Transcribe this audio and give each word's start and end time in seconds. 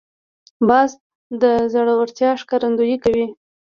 باز 0.67 0.89
د 1.41 1.43
زړورتیا 1.73 2.31
ښکارندویي 2.41 2.97
کوي 3.03 3.25